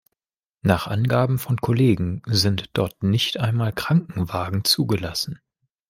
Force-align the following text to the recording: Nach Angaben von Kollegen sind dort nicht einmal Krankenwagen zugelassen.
Nach 0.63 0.87
Angaben 0.87 1.37
von 1.37 1.57
Kollegen 1.61 2.23
sind 2.25 2.71
dort 2.73 3.03
nicht 3.03 3.39
einmal 3.39 3.71
Krankenwagen 3.71 4.63
zugelassen. 4.63 5.39